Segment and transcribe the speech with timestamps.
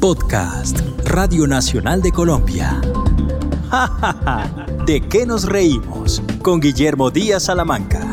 [0.00, 2.80] Podcast Radio Nacional de Colombia.
[3.70, 4.66] ¡Ja, ja, ja!
[4.86, 6.22] ¿De qué nos reímos?
[6.40, 8.10] Con Guillermo Díaz Salamanca.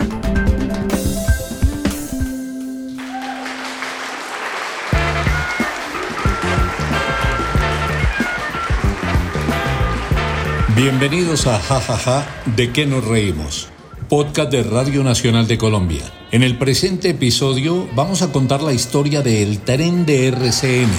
[10.75, 12.27] Bienvenidos a Jajaja,
[12.57, 13.69] ¿de qué nos reímos?
[14.09, 16.03] Podcast de Radio Nacional de Colombia.
[16.31, 20.89] En el presente episodio vamos a contar la historia del tren de RCN,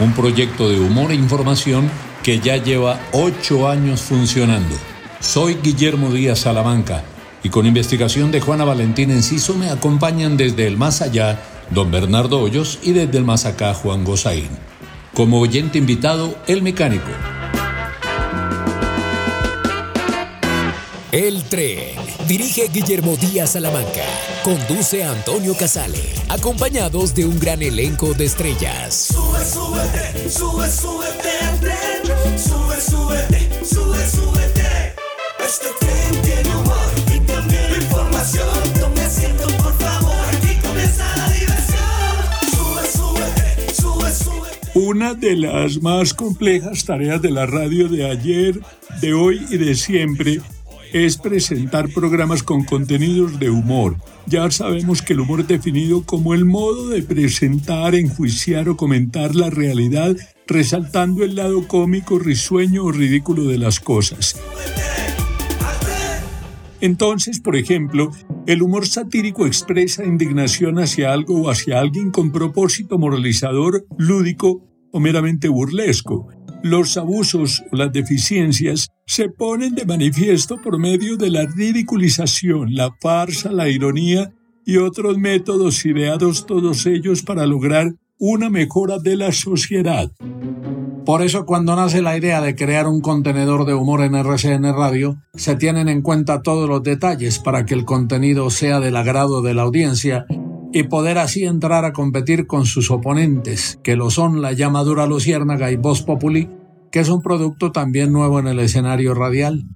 [0.00, 1.90] un proyecto de humor e información
[2.22, 4.74] que ya lleva ocho años funcionando.
[5.20, 7.04] Soy Guillermo Díaz Salamanca
[7.42, 12.40] y con investigación de Juana Valentín Enciso me acompañan desde el más allá don Bernardo
[12.40, 14.48] Hoyos y desde el más acá Juan Gozaín.
[15.12, 17.10] Como oyente invitado, el mecánico.
[21.12, 21.94] El tren.
[22.26, 24.02] Dirige Guillermo Díaz Salamanca.
[24.44, 26.02] Conduce Antonio Casale.
[26.28, 28.94] Acompañados de un gran elenco de estrellas.
[28.94, 32.38] Sube, súbete, sube, súbete al tren.
[32.38, 34.94] Sube, súbete, sube, súbete.
[35.42, 38.46] Este tren tiene humor y también información.
[38.78, 40.14] Tome asiento, por favor.
[40.36, 42.50] Aquí comienza la diversión.
[42.54, 44.70] Sube, súbete, sube, súbete.
[44.74, 48.60] Una de las más complejas tareas de la radio de ayer,
[49.00, 50.42] de hoy y de siempre
[50.94, 53.96] es presentar programas con contenidos de humor.
[54.26, 59.34] Ya sabemos que el humor es definido como el modo de presentar, enjuiciar o comentar
[59.34, 64.40] la realidad, resaltando el lado cómico, risueño o ridículo de las cosas.
[66.80, 68.12] Entonces, por ejemplo,
[68.46, 75.00] el humor satírico expresa indignación hacia algo o hacia alguien con propósito moralizador, lúdico o
[75.00, 76.28] meramente burlesco.
[76.64, 82.90] Los abusos o las deficiencias se ponen de manifiesto por medio de la ridiculización, la
[83.02, 84.32] farsa, la ironía
[84.64, 90.10] y otros métodos ideados todos ellos para lograr una mejora de la sociedad.
[91.04, 95.18] Por eso cuando nace la idea de crear un contenedor de humor en RCN Radio,
[95.34, 99.52] se tienen en cuenta todos los detalles para que el contenido sea del agrado de
[99.52, 100.24] la audiencia
[100.74, 105.70] y poder así entrar a competir con sus oponentes, que lo son la llamadura Luciérnaga
[105.70, 106.50] y Voz Populi,
[106.90, 109.68] que es un producto también nuevo en el escenario radial.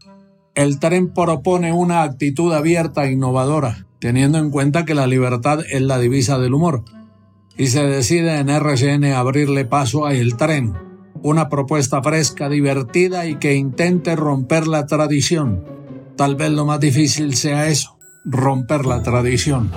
[0.56, 5.82] El tren propone una actitud abierta e innovadora, teniendo en cuenta que la libertad es
[5.82, 6.82] la divisa del humor,
[7.56, 10.75] y se decide en RCN abrirle paso a El Tren,
[11.22, 15.64] una propuesta fresca, divertida y que intente romper la tradición.
[16.16, 19.70] Tal vez lo más difícil sea eso, romper la tradición.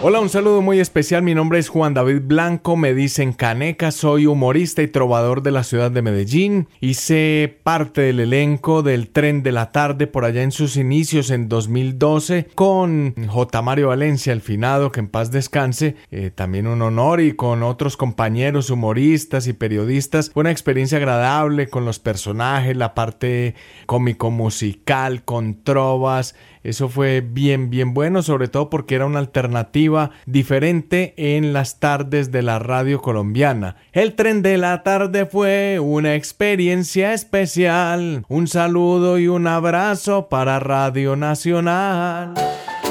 [0.00, 1.24] Hola, un saludo muy especial.
[1.24, 5.64] Mi nombre es Juan David Blanco, me dicen Caneca, soy humorista y trovador de la
[5.64, 6.68] ciudad de Medellín.
[6.80, 11.48] Hice parte del elenco del Tren de la Tarde por allá en sus inicios en
[11.48, 13.62] 2012 con J.
[13.62, 15.96] Mario Valencia, el finado, que en paz descanse.
[16.12, 20.30] Eh, también un honor y con otros compañeros humoristas y periodistas.
[20.30, 23.56] Fue una experiencia agradable con los personajes, la parte
[23.86, 26.36] cómico musical, con trovas.
[26.62, 32.30] Eso fue bien, bien bueno, sobre todo porque era una alternativa diferente en las tardes
[32.30, 33.76] de la radio colombiana.
[33.92, 38.24] El tren de la tarde fue una experiencia especial.
[38.28, 42.34] Un saludo y un abrazo para Radio Nacional.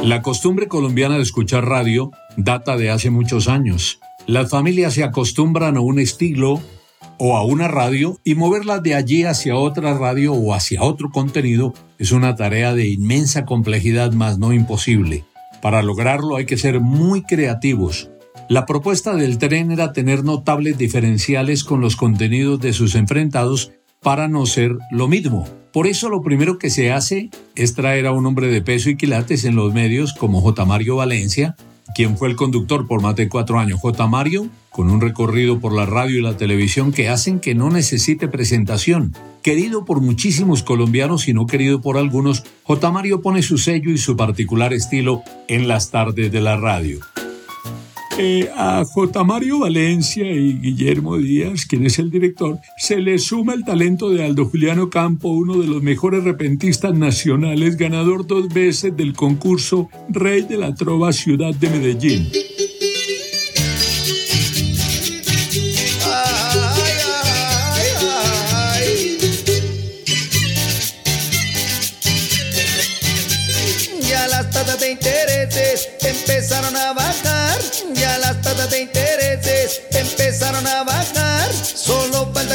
[0.04, 4.00] La costumbre colombiana de escuchar radio data de hace muchos años.
[4.28, 6.62] Las familias se acostumbran a un estilo
[7.20, 11.74] o a una radio y moverlas de allí hacia otra radio o hacia otro contenido
[11.98, 15.26] es una tarea de inmensa complejidad más no imposible.
[15.62, 18.10] Para lograrlo hay que ser muy creativos.
[18.50, 24.28] La propuesta del tren era tener notables diferenciales con los contenidos de sus enfrentados para
[24.28, 25.48] no ser lo mismo.
[25.74, 28.96] Por eso lo primero que se hace es traer a un hombre de peso y
[28.96, 30.66] quilates en los medios como J.
[30.66, 31.56] Mario Valencia,
[31.96, 34.08] quien fue el conductor por más de cuatro años, J.
[34.08, 38.28] Mario, con un recorrido por la radio y la televisión que hacen que no necesite
[38.28, 39.16] presentación.
[39.42, 42.92] Querido por muchísimos colombianos y no querido por algunos, J.
[42.92, 47.00] Mario pone su sello y su particular estilo en las tardes de la radio.
[48.20, 49.24] Eh, a J.
[49.24, 54.26] Mario Valencia y Guillermo Díaz, quien es el director, se le suma el talento de
[54.26, 60.42] Aldo Juliano Campo, uno de los mejores repentistas nacionales, ganador dos veces del concurso Rey
[60.42, 62.28] de la Trova Ciudad de Medellín.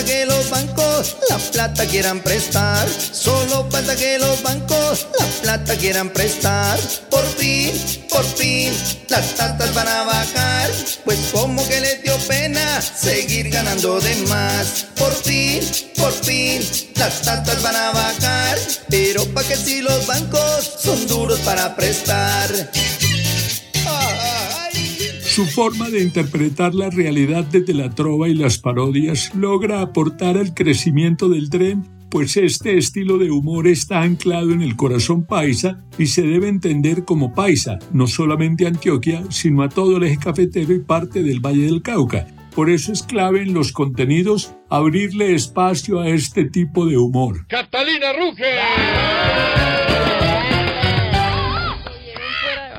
[0.04, 2.88] Que los bancos la plata quieran prestar.
[2.88, 6.78] Solo falta que los bancos la plata quieran prestar.
[7.10, 7.72] Por fin,
[8.08, 8.72] por fin,
[9.08, 10.70] las tasas van a bajar.
[11.04, 14.86] Pues como que les dio pena seguir ganando de más.
[14.96, 15.60] Por fin,
[15.96, 16.62] por fin,
[16.96, 18.58] las tasas van a bajar.
[18.88, 22.50] Pero pa' que si los bancos son duros para prestar.
[25.32, 30.52] Su forma de interpretar la realidad desde la trova y las parodias logra aportar al
[30.52, 36.08] crecimiento del tren, pues este estilo de humor está anclado en el corazón paisa y
[36.08, 40.80] se debe entender como paisa, no solamente Antioquia, sino a todo el eje cafetero y
[40.80, 42.26] parte del Valle del Cauca.
[42.54, 47.46] Por eso es clave en los contenidos abrirle espacio a este tipo de humor.
[47.48, 50.11] ¡Catalina Ruge!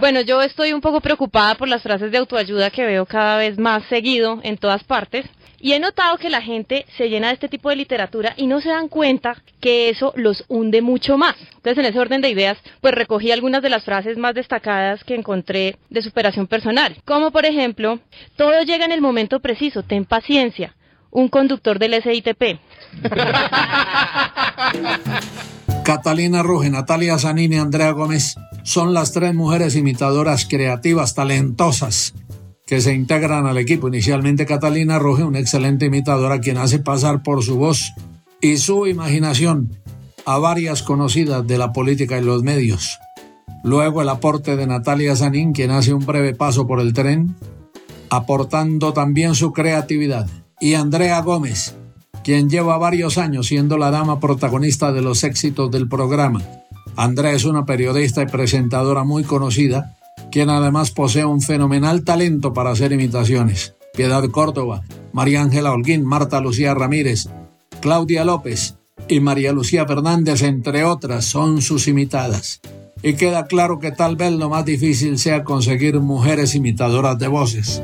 [0.04, 3.58] Bueno, yo estoy un poco preocupada por las frases de autoayuda que veo cada vez
[3.58, 5.26] más seguido en todas partes.
[5.62, 8.60] Y he notado que la gente se llena de este tipo de literatura y no
[8.60, 11.38] se dan cuenta que eso los hunde mucho más.
[11.56, 15.16] Entonces, en ese orden de ideas, pues recogí algunas de las frases más destacadas que
[15.16, 16.98] encontré de superación personal.
[17.06, 18.02] Como por ejemplo,
[18.36, 20.76] todo llega en el momento preciso, ten paciencia.
[21.12, 22.60] Un conductor del SITP.
[25.84, 32.14] Catalina Ruge, Natalia Zanini, Andrea Gómez son las tres mujeres imitadoras creativas, talentosas,
[32.66, 33.90] que se integran al equipo.
[33.90, 37.92] Inicialmente Catalina Ruge, una excelente imitadora, quien hace pasar por su voz
[38.40, 39.78] y su imaginación
[40.26, 42.98] a varias conocidas de la política y los medios.
[43.66, 47.36] Luego el aporte de Natalia Zanin, quien hace un breve paso por el tren,
[48.10, 50.30] aportando también su creatividad.
[50.62, 51.76] Y Andrea Gómez,
[52.24, 56.42] quien lleva varios años siendo la dama protagonista de los éxitos del programa.
[56.96, 59.98] Andrea es una periodista y presentadora muy conocida,
[60.32, 63.76] quien además posee un fenomenal talento para hacer imitaciones.
[63.94, 67.28] Piedad Córdoba, María Ángela Holguín, Marta Lucía Ramírez,
[67.82, 68.76] Claudia López
[69.08, 72.62] y María Lucía Fernández, entre otras, son sus imitadas.
[73.02, 77.84] Y queda claro que tal vez lo más difícil sea conseguir mujeres imitadoras de voces.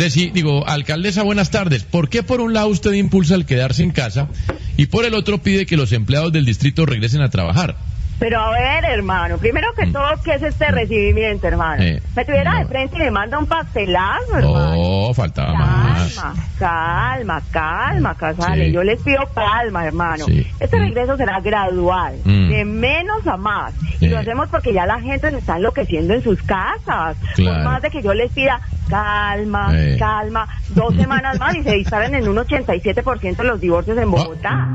[0.00, 1.82] Presi, digo, alcaldesa, buenas tardes.
[1.82, 4.30] ¿Por qué por un lado usted impulsa el quedarse en casa
[4.78, 7.76] y por el otro pide que los empleados del distrito regresen a trabajar?
[8.20, 11.82] Pero a ver, hermano, primero que todo, ¿qué es este recibimiento, hermano?
[11.82, 12.68] Eh, me tuviera de no.
[12.68, 14.74] frente y me manda un pastelazo, hermano.
[14.76, 16.14] Oh, faltaba más.
[16.16, 18.66] Calma, calma, calma, Casale.
[18.66, 18.72] Sí.
[18.72, 20.26] Yo les pido calma, hermano.
[20.26, 20.46] Sí.
[20.60, 20.80] Este Mm.
[20.80, 22.48] regreso será gradual, Mm.
[22.50, 23.72] de menos a más.
[23.98, 24.04] Sí.
[24.04, 27.16] Y lo hacemos porque ya la gente se está enloqueciendo en sus casas.
[27.36, 29.96] Por más de que yo les pida calma, Eh.
[29.98, 34.02] calma, dos semanas más y se disparan en un 87% los divorcios Ah.
[34.02, 34.68] en Bogotá.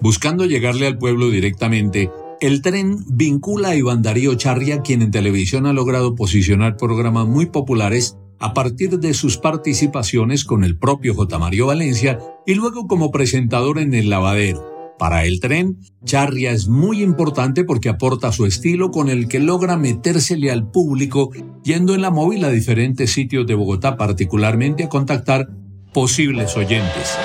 [0.00, 2.10] Buscando llegarle al pueblo directamente,
[2.40, 7.46] el tren vincula a Iván Darío Charria, quien en televisión ha logrado posicionar programas muy
[7.46, 11.38] populares a partir de sus participaciones con el propio J.
[11.38, 14.76] Mario Valencia y luego como presentador en El Lavadero.
[14.98, 19.76] Para el tren, Charria es muy importante porque aporta su estilo con el que logra
[19.76, 21.30] metérsele al público
[21.62, 25.48] yendo en la móvil a diferentes sitios de Bogotá, particularmente a contactar
[25.92, 27.16] posibles oyentes.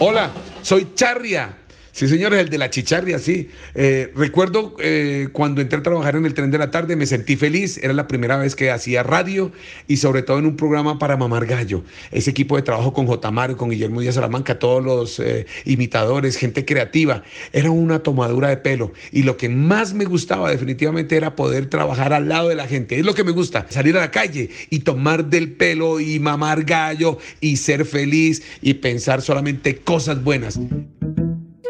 [0.00, 0.30] Hola,
[0.64, 1.63] soy Charria.
[1.94, 3.50] Sí, señores, el de la chicharria, sí.
[3.76, 7.36] Eh, recuerdo eh, cuando entré a trabajar en el tren de la tarde, me sentí
[7.36, 7.78] feliz.
[7.78, 9.52] Era la primera vez que hacía radio
[9.86, 11.84] y sobre todo en un programa para Mamar Gallo.
[12.10, 13.30] Ese equipo de trabajo con J.
[13.30, 17.22] Mario, con Guillermo Díaz Salamanca, todos los eh, imitadores, gente creativa.
[17.52, 18.92] Era una tomadura de pelo.
[19.12, 22.98] Y lo que más me gustaba definitivamente era poder trabajar al lado de la gente.
[22.98, 26.64] Es lo que me gusta, salir a la calle y tomar del pelo y mamar
[26.64, 30.58] gallo y ser feliz y pensar solamente cosas buenas.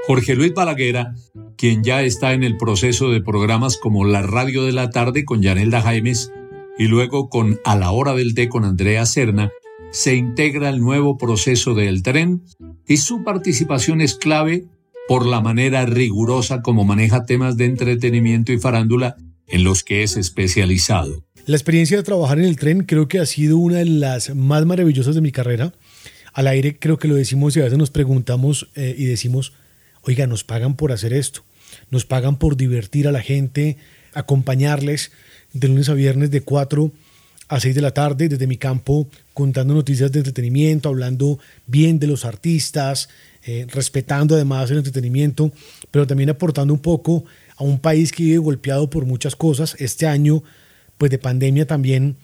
[0.06, 1.14] Jorge Luis Balaguera,
[1.56, 5.40] quien ya está en el proceso de programas como La Radio de la Tarde con
[5.40, 6.30] Yanelda Jaimes
[6.78, 9.50] y luego con A la Hora del Té con Andrea Serna,
[9.92, 12.42] se integra al nuevo proceso del tren
[12.87, 14.66] y su participación es clave
[15.08, 20.18] por la manera rigurosa como maneja temas de entretenimiento y farándula en los que es
[20.18, 21.25] especializado.
[21.46, 24.66] La experiencia de trabajar en el tren creo que ha sido una de las más
[24.66, 25.73] maravillosas de mi carrera.
[26.34, 29.54] Al aire creo que lo decimos y a veces nos preguntamos eh, y decimos,
[30.06, 31.42] oiga, nos pagan por hacer esto,
[31.90, 33.76] nos pagan por divertir a la gente,
[34.12, 35.12] acompañarles
[35.52, 36.92] de lunes a viernes de 4
[37.49, 42.06] a 6 de la tarde desde mi campo contando noticias de entretenimiento, hablando bien de
[42.06, 43.08] los artistas,
[43.44, 45.52] eh, respetando además el entretenimiento,
[45.90, 47.25] pero también aportando un poco
[47.56, 49.76] a un país que vive golpeado por muchas cosas.
[49.78, 50.42] Este año,
[50.96, 52.16] pues de pandemia también,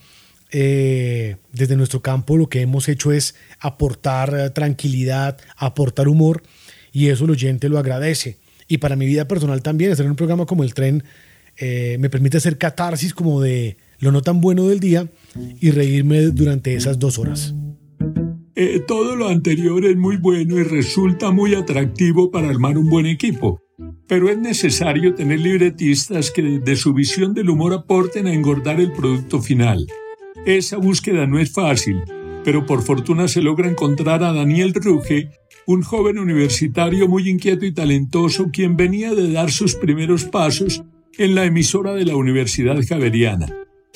[0.53, 6.43] eh, desde nuestro campo lo que hemos hecho es aportar eh, tranquilidad, aportar humor
[6.93, 8.39] y eso el oyente lo agradece.
[8.69, 11.03] Y para mi vida personal también, hacer un programa como El Tren
[11.57, 15.09] eh, me permite hacer catarsis como de lo no tan bueno del día
[15.61, 17.55] y reírme durante esas dos horas.
[18.57, 23.07] Eh, todo lo anterior es muy bueno y resulta muy atractivo para armar un buen
[23.07, 23.61] equipo.
[24.07, 28.93] Pero es necesario tener libretistas que desde su visión del humor aporten a engordar el
[28.93, 29.87] producto final.
[30.47, 32.03] Esa búsqueda no es fácil,
[32.45, 35.31] pero por fortuna se logra encontrar a Daniel Ruge,
[35.73, 40.83] un joven universitario muy inquieto y talentoso quien venía de dar sus primeros pasos
[41.17, 43.47] en la emisora de la Universidad Javeriana.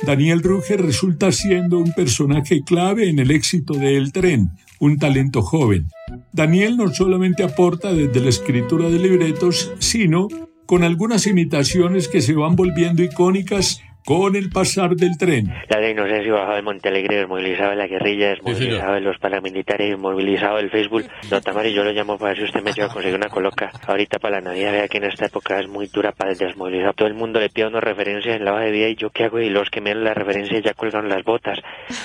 [0.07, 5.43] Daniel Ruge resulta siendo un personaje clave en el éxito de El Tren, un talento
[5.43, 5.89] joven.
[6.33, 10.29] Daniel no solamente aporta desde la escritura de libretos, sino
[10.67, 15.53] con algunas imitaciones que se van volviendo icónicas con el pasar del tren.
[15.69, 20.61] La ley no sé si bajaba el Montealegre, desmovilizaba la guerrilla, desmovilizaba los paramilitares, desmovilizaba
[20.61, 21.05] el Facebook.
[21.31, 23.73] No, Tamari, yo lo llamo para ver si usted me lleva a conseguir una coloca.
[23.87, 26.95] Ahorita para la Navidad, vea que en esta época es muy dura para desmovilizar.
[26.95, 29.25] Todo el mundo le pide una referencia en la hoja de vida y yo qué
[29.25, 31.59] hago y los que me dan la referencia ya colgaron las botas.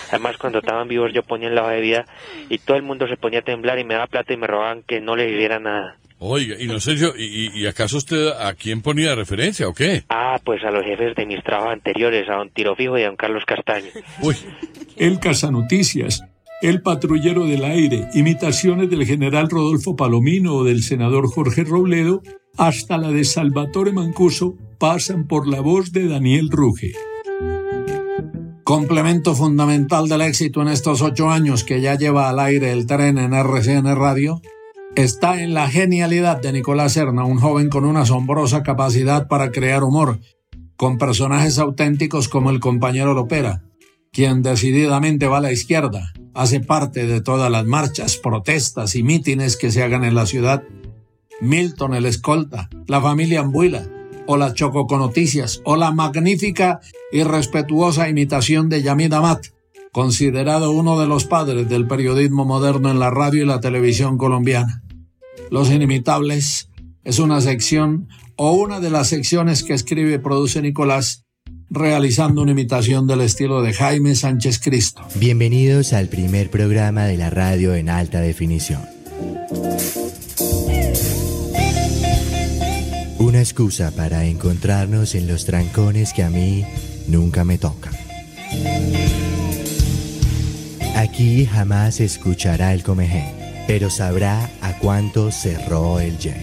[0.10, 2.06] Además, cuando estaban vivos yo ponía en la hoja de vida
[2.50, 4.84] y todo el mundo se ponía a temblar y me daba plata y me robaban
[4.84, 5.98] que no le hiciera nada.
[6.22, 10.04] Oiga, Inocencio, ¿y, ¿y acaso usted a quién ponía referencia o qué?
[10.10, 13.08] Ah, pues a los jefes de mis trabajos anteriores, a don Tiro Fijo y a
[13.08, 13.88] don Carlos Castaño.
[14.22, 14.36] Uy.
[14.98, 16.22] El Casanoticias,
[16.62, 22.22] El Patrullero del Aire, imitaciones del general Rodolfo Palomino o del senador Jorge Robledo,
[22.58, 26.92] hasta la de Salvatore Mancuso, pasan por la voz de Daniel Ruge.
[28.66, 33.18] Complemento fundamental del éxito en estos ocho años que ya lleva al aire el tren
[33.18, 34.42] en RCN Radio
[34.96, 39.84] está en la genialidad de Nicolás Serna, un joven con una asombrosa capacidad para crear
[39.84, 40.20] humor,
[40.76, 43.64] con personajes auténticos como el compañero Lopera,
[44.12, 49.58] quien decididamente va a la izquierda, hace parte de todas las marchas, protestas y mítines
[49.58, 50.64] que se hagan en la ciudad.
[51.42, 53.88] Milton el escolta, la familia Ambuila,
[54.26, 56.82] o la Chococo Noticias, o la magnífica
[57.12, 59.48] y respetuosa imitación de Yamid Amat,
[59.92, 64.84] considerado uno de los padres del periodismo moderno en la radio y la televisión colombiana.
[65.50, 66.70] Los Inimitables
[67.04, 71.26] es una sección o una de las secciones que escribe y produce Nicolás,
[71.70, 75.02] realizando una imitación del estilo de Jaime Sánchez Cristo.
[75.16, 78.82] Bienvenidos al primer programa de la radio en alta definición.
[83.18, 86.64] Una excusa para encontrarnos en los trancones que a mí
[87.08, 87.94] nunca me tocan.
[91.00, 93.34] Aquí jamás escuchará el comején,
[93.68, 96.36] pero sabrá a cuánto cerró el yen.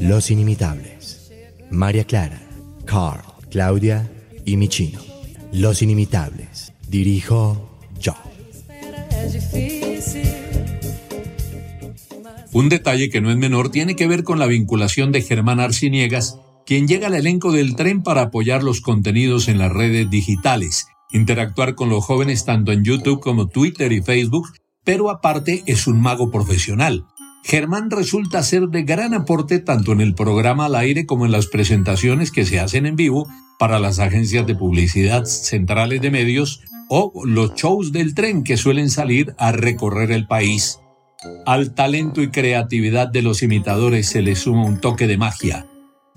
[0.00, 1.30] Los inimitables.
[1.70, 2.42] María Clara,
[2.84, 4.10] Carl, Claudia
[4.44, 4.98] y Michino.
[5.52, 6.72] Los inimitables.
[6.88, 8.16] Dirijo yo.
[12.52, 16.40] Un detalle que no es menor tiene que ver con la vinculación de Germán Arciniegas,
[16.66, 21.74] quien llega al elenco del tren para apoyar los contenidos en las redes digitales, interactuar
[21.74, 24.48] con los jóvenes tanto en YouTube como Twitter y Facebook,
[24.84, 27.06] pero aparte es un mago profesional.
[27.44, 31.46] Germán resulta ser de gran aporte tanto en el programa al aire como en las
[31.46, 37.12] presentaciones que se hacen en vivo para las agencias de publicidad centrales de medios o
[37.24, 40.80] los shows del tren que suelen salir a recorrer el país.
[41.46, 45.66] Al talento y creatividad de los imitadores se le suma un toque de magia.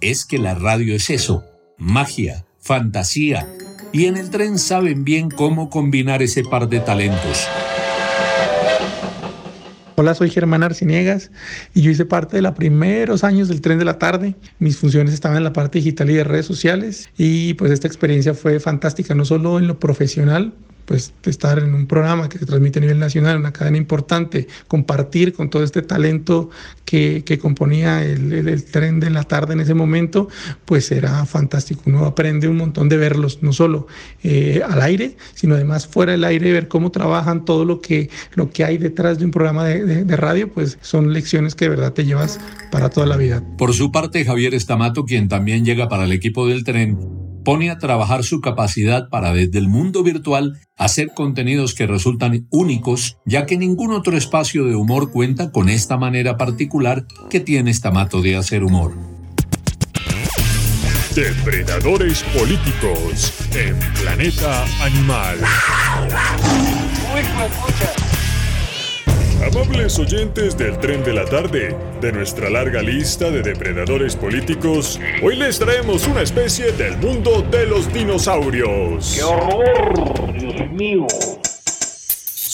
[0.02, 1.44] Es que la radio es eso,
[1.78, 3.48] magia, fantasía,
[3.92, 7.48] y en el tren saben bien cómo combinar ese par de talentos.
[9.96, 11.30] Hola, soy Germán Arciniegas
[11.74, 14.36] y yo hice parte de los primeros años del tren de la tarde.
[14.58, 18.34] Mis funciones estaban en la parte digital y de redes sociales y pues esta experiencia
[18.34, 20.54] fue fantástica, no solo en lo profesional,
[20.86, 25.34] pues estar en un programa que se transmite a nivel nacional, una cadena importante, compartir
[25.34, 26.50] con todo este talento
[26.86, 30.30] que, que componía el, el, tren de la tarde en ese momento,
[30.66, 31.84] pues era fantástico.
[31.86, 33.88] Uno aprende un montón de verlos, no solo
[34.24, 38.50] eh, al aire, sino además fuera del aire, ver cómo trabajan, todo lo que, lo
[38.50, 41.70] que hay detrás de un programa de, de, de radio, pues son lecciones que de
[41.70, 42.40] verdad te llevas
[42.72, 43.44] para toda la vida.
[43.58, 46.98] Por su parte, Javier Estamato, quien también llega para el equipo del tren,
[47.44, 53.18] pone a trabajar su capacidad para desde el mundo virtual hacer contenidos que resultan únicos,
[53.26, 58.22] ya que ningún otro espacio de humor cuenta con esta manera particular que tiene Stamato
[58.22, 58.94] de hacer humor.
[61.16, 65.38] Depredadores políticos en Planeta Animal.
[69.42, 75.38] Amables oyentes del tren de la tarde, de nuestra larga lista de depredadores políticos, hoy
[75.38, 79.16] les traemos una especie del mundo de los dinosaurios.
[79.16, 80.34] ¡Qué horror!
[80.38, 81.08] ¡Dios mío!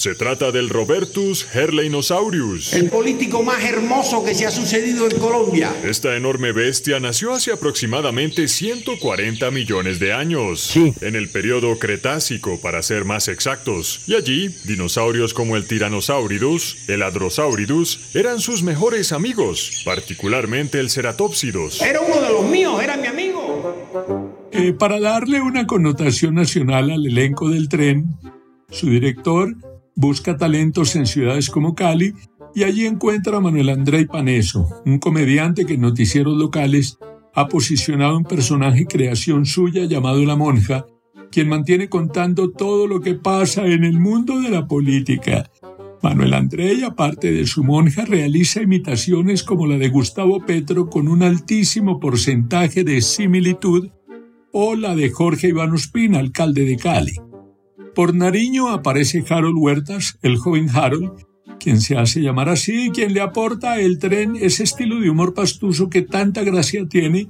[0.06, 2.74] Se trata del Robertus Herleinosaurus.
[2.74, 5.76] El político más hermoso que se ha sucedido en Colombia.
[5.84, 10.62] Esta enorme bestia nació hace aproximadamente 140 millones de años.
[10.62, 10.94] Sí.
[11.02, 14.04] En el periodo Cretácico, para ser más exactos.
[14.06, 21.82] Y allí, dinosaurios como el Tyrannosauridus, el Hadrosauridus, eran sus mejores amigos, particularmente el Ceratopsidos.
[21.82, 24.46] Era uno de los míos, era mi amigo.
[24.52, 28.06] Eh, para darle una connotación nacional al elenco del tren,
[28.70, 29.56] su director,
[29.96, 32.14] busca talentos en ciudades como Cali
[32.54, 36.98] y allí encuentra a Manuel André Paneso, un comediante que en noticieros locales
[37.34, 40.86] ha posicionado un personaje creación suya llamado La Monja,
[41.32, 45.52] quien mantiene contando todo lo que pasa en el mundo de la política.
[46.02, 51.24] Manuel André, aparte de su monja, realiza imitaciones como la de Gustavo Petro con un
[51.24, 53.90] altísimo porcentaje de similitud
[54.54, 57.16] o la de Jorge Iván Ospina, alcalde de Cali.
[57.96, 61.14] Por Nariño aparece Harold Huertas, el joven Harold,
[61.60, 65.90] quien se hace llamar así quien le aporta el tren ese estilo de humor pastuso
[65.90, 67.30] que tanta gracia tiene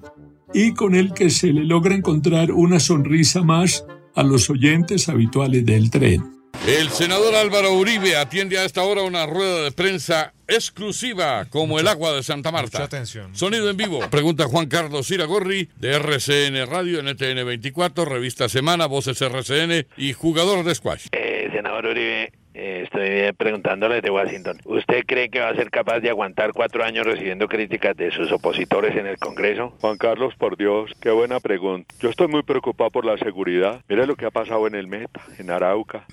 [0.54, 5.66] y con el que se le logra encontrar una sonrisa más a los oyentes habituales
[5.66, 6.35] del tren.
[6.68, 11.88] El senador Álvaro Uribe atiende a esta hora una rueda de prensa exclusiva como el
[11.88, 12.80] agua de Santa Marta.
[12.80, 13.36] Mucha atención.
[13.36, 14.00] Sonido en vivo.
[14.10, 20.64] Pregunta Juan Carlos Iragorri de RCN Radio, NTN 24, Revista Semana, Voces RCN y jugador
[20.64, 21.08] de squash.
[21.12, 24.58] Eh, senador Uribe, estoy preguntándole de Washington.
[24.66, 28.32] ¿Usted cree que va a ser capaz de aguantar cuatro años recibiendo críticas de sus
[28.32, 29.74] opositores en el Congreso?
[29.82, 31.94] Juan Carlos, por Dios, qué buena pregunta.
[32.00, 33.82] Yo estoy muy preocupado por la seguridad.
[33.90, 36.06] Mire lo que ha pasado en el Meta, en Arauca,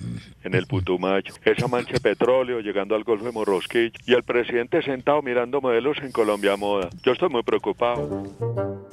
[0.43, 1.33] en el Putumayo.
[1.45, 5.97] Esa mancha de petróleo llegando al Golfo de Morrosquillo y el presidente sentado mirando modelos
[6.01, 6.89] en Colombia Moda.
[7.03, 8.23] Yo estoy muy preocupado.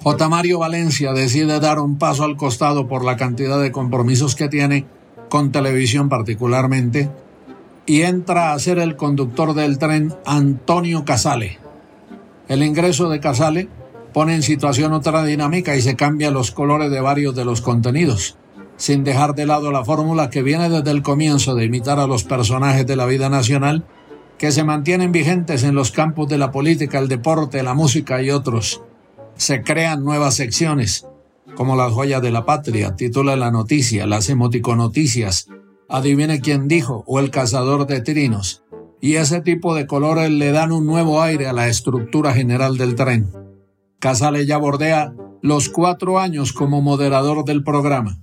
[0.03, 0.29] J.
[0.29, 4.85] Mario Valencia decide dar un paso al costado por la cantidad de compromisos que tiene
[5.29, 7.09] con televisión particularmente
[7.91, 11.59] y entra a ser el conductor del tren Antonio Casale.
[12.47, 13.69] El ingreso de Casale
[14.15, 18.37] pone en situación otra dinámica y se cambian los colores de varios de los contenidos,
[18.77, 22.23] sin dejar de lado la fórmula que viene desde el comienzo de imitar a los
[22.23, 23.85] personajes de la vida nacional
[24.39, 28.31] que se mantienen vigentes en los campos de la política, el deporte, la música y
[28.31, 28.83] otros.
[29.35, 31.09] Se crean nuevas secciones,
[31.57, 35.49] como las joyas de la patria, titula la noticia, las emoticonoticias,
[35.91, 38.63] adivine quién dijo, o el cazador de trinos.
[39.01, 42.95] Y ese tipo de colores le dan un nuevo aire a la estructura general del
[42.95, 43.31] tren.
[43.99, 45.13] Casale ya bordea
[45.43, 48.19] los cuatro años como moderador del programa.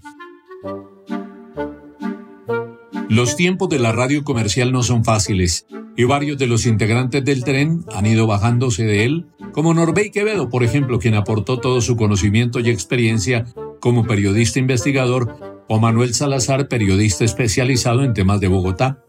[3.09, 5.65] Los tiempos de la radio comercial no son fáciles
[5.95, 10.49] y varios de los integrantes del tren han ido bajándose de él, como Norbey Quevedo,
[10.49, 13.45] por ejemplo, quien aportó todo su conocimiento y experiencia
[13.79, 19.03] como periodista investigador, o Manuel Salazar, periodista especializado en temas de Bogotá.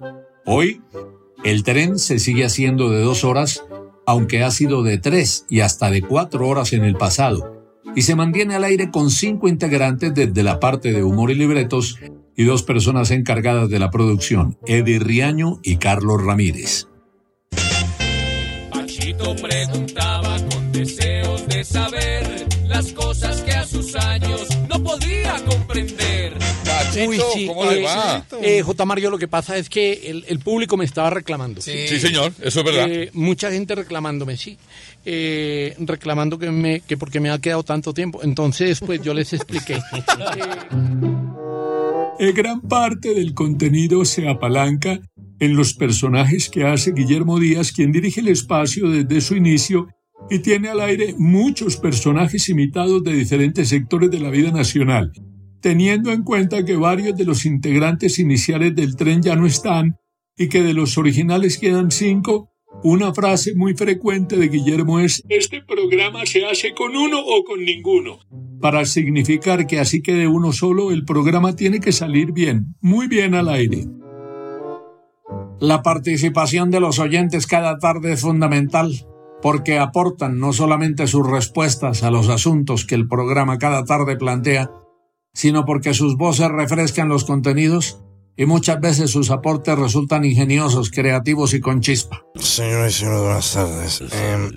[0.45, 0.81] Hoy,
[1.45, 3.65] el tren se sigue haciendo de dos horas,
[4.07, 8.17] aunque ha sido de tres y hasta de cuatro horas en el pasado, y se
[8.17, 11.99] mantiene al aire con cinco integrantes desde la parte de humor y libretos
[12.37, 16.87] y dos personas encargadas de la producción, Eddie Riaño y Carlos Ramírez.
[18.73, 21.98] Pachito preguntaba con deseos de saber
[27.07, 28.25] Uy, ¿cómo le va?
[28.43, 28.85] Eh, J.
[28.85, 31.61] Mario, lo que pasa es que el, el público me estaba reclamando.
[31.61, 31.87] Sí.
[31.89, 32.91] Sí, señor, eso es verdad.
[32.91, 34.59] Eh, mucha gente reclamándome, sí.
[35.05, 38.21] Eh, reclamando que, me, que porque me ha quedado tanto tiempo.
[38.23, 39.81] Entonces, pues yo les expliqué.
[42.21, 44.99] Eh, gran parte del contenido se apalanca
[45.39, 49.87] en los personajes que hace Guillermo Díaz, quien dirige el espacio desde su inicio
[50.29, 55.13] y tiene al aire muchos personajes imitados de diferentes sectores de la vida nacional,
[55.61, 59.97] teniendo en cuenta que varios de los integrantes iniciales del tren ya no están
[60.37, 62.51] y que de los originales quedan cinco,
[62.85, 67.65] una frase muy frecuente de Guillermo es Este programa se hace con uno o con
[67.65, 68.21] ninguno.
[68.61, 73.35] Para significar que así quede uno solo, el programa tiene que salir bien, muy bien
[73.35, 73.87] al aire.
[75.61, 78.93] La participación de los oyentes cada tarde es fundamental
[79.43, 84.71] porque aportan no solamente sus respuestas a los asuntos que el programa cada tarde plantea,
[85.33, 87.99] sino porque sus voces refrescan los contenidos
[88.37, 92.23] y muchas veces sus aportes resultan ingeniosos, creativos y con chispa.
[92.37, 94.03] Señores y señores, buenas tardes.
[94.13, 94.51] Eh,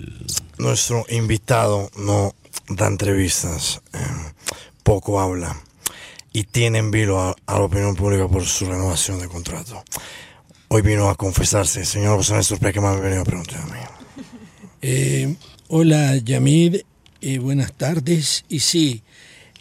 [0.58, 2.32] nuestro invitado no
[2.68, 3.98] da entrevistas, eh,
[4.82, 5.56] poco habla
[6.32, 9.82] y tiene en vilo a, a la opinión pública por su renovación de contrato.
[10.68, 11.84] Hoy vino a confesarse.
[11.84, 13.76] Señor José Néstor Pequeman, me venido a preguntarme.
[14.80, 15.36] Eh,
[15.68, 16.76] hola Yamid,
[17.20, 18.44] eh, buenas tardes.
[18.48, 19.02] Y sí,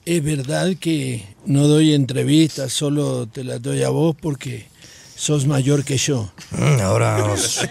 [0.05, 4.67] es verdad que no doy entrevistas, solo te las doy a vos porque
[5.15, 6.31] sos mayor que yo.
[6.51, 7.61] Mm, ahora nos,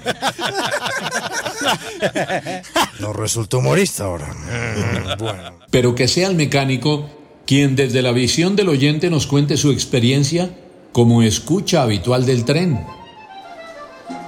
[3.00, 4.32] nos resultó humorista ahora.
[4.32, 5.58] Mm, bueno.
[5.70, 7.10] Pero que sea el mecánico
[7.46, 10.50] quien desde la visión del oyente nos cuente su experiencia
[10.92, 12.86] como escucha habitual del tren.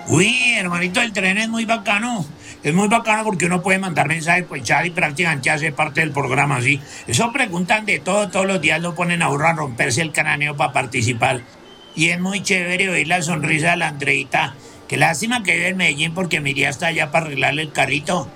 [0.09, 2.27] Uy, hermanito, el tren es muy bacano.
[2.62, 6.12] Es muy bacano porque uno puede mandar mensajes por chat y prácticamente hace parte del
[6.12, 6.81] programa así.
[7.09, 10.57] Eso preguntan de todo, todos los días lo ponen a uno a romperse el cráneo
[10.57, 11.42] para participar.
[11.94, 14.55] y es muy chévere oír la sonrisa de la Andreita.
[14.88, 18.29] Qué lástima que vive en Medellín porque me iría hasta allá para arreglarle el carrito.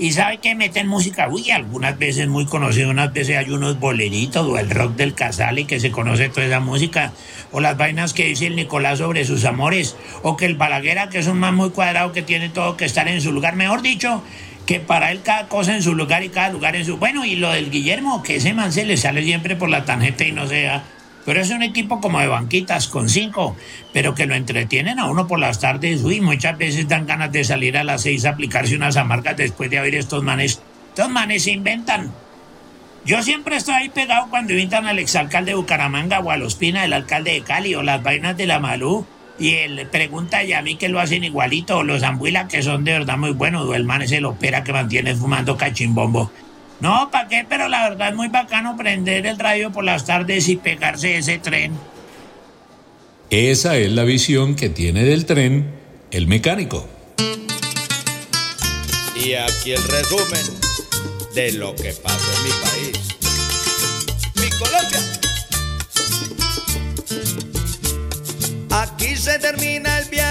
[0.00, 4.46] Y sabe que meten música, uy, algunas veces muy conocido, unas veces hay unos boleritos
[4.46, 5.14] o el rock del
[5.58, 7.12] y que se conoce toda esa música,
[7.52, 11.18] o las vainas que dice el Nicolás sobre sus amores, o que el Balaguera, que
[11.18, 14.22] es un man muy cuadrado que tiene todo que estar en su lugar, mejor dicho,
[14.64, 16.96] que para él cada cosa en su lugar y cada lugar en su...
[16.96, 20.26] Bueno, y lo del Guillermo, que ese man se le sale siempre por la tangente
[20.26, 20.82] y no sea
[21.24, 23.56] pero es un equipo como de banquitas con cinco,
[23.92, 26.02] pero que lo entretienen a uno por las tardes.
[26.02, 29.70] Uy, muchas veces dan ganas de salir a las seis a aplicarse unas amargas después
[29.70, 30.60] de oír estos manes.
[30.88, 32.12] Estos manes se inventan.
[33.04, 36.84] Yo siempre estoy ahí pegado cuando invitan al exalcalde de Bucaramanga o a los Pina,
[36.84, 39.06] el alcalde de Cali o las vainas de la Malú.
[39.38, 42.84] Y él pregunta y a mí que lo hacen igualito, o los Ambuila que son
[42.84, 46.30] de verdad muy buenos, o el man es el opera que mantiene fumando cachimbombo.
[46.80, 47.44] No, ¿para qué?
[47.48, 51.38] Pero la verdad es muy bacano prender el radio por las tardes y pegarse ese
[51.38, 51.72] tren.
[53.28, 55.72] Esa es la visión que tiene del tren
[56.10, 56.88] el mecánico.
[59.14, 60.46] Y aquí el resumen
[61.34, 62.98] de lo que pasa en mi país.
[64.36, 65.00] Mi Colombia.
[68.70, 70.30] Aquí se termina el viaje.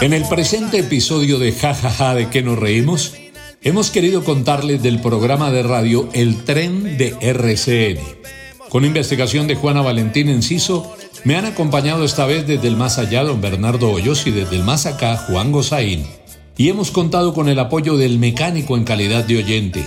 [0.00, 3.14] En el presente episodio de Jajaja de que nos reímos,
[3.62, 8.00] hemos querido contarles del programa de radio El Tren de RCN.
[8.70, 10.94] Con investigación de Juana Valentín Enciso,
[11.24, 14.64] me han acompañado esta vez desde el más allá don Bernardo Hoyos y desde el
[14.64, 16.06] más acá Juan Gozaín.
[16.56, 19.84] Y hemos contado con el apoyo del mecánico en calidad de oyente.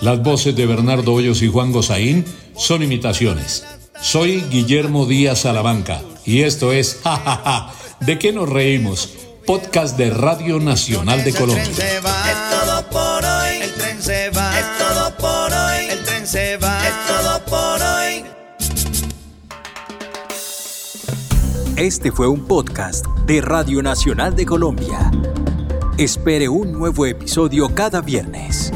[0.00, 2.24] Las voces de Bernardo Hoyos y Juan Gozaín
[2.56, 3.64] son imitaciones.
[4.00, 9.10] Soy Guillermo Díaz Salamanca y esto es Jajaja, ¿de qué nos reímos?
[9.46, 12.45] Podcast de Radio Nacional de Colombia.
[21.76, 25.10] Este fue un podcast de Radio Nacional de Colombia.
[25.98, 28.72] Espere un nuevo episodio cada viernes.